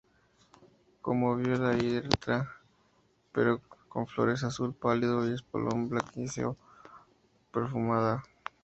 [1.03, 2.51] Como "Viola hirta"
[3.31, 6.57] pero con flores azul pálido y espolón blanquecino,
[7.53, 8.23] perfumada.